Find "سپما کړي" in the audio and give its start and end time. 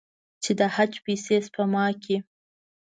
1.45-2.17